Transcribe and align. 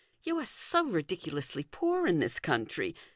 You 0.23 0.39
are 0.39 0.47
so 0.47 0.85
ridiculously 0.87 1.61
poor 1.69 2.07
in 2.07 2.17
this 2.21 2.39
country. 2.39 2.95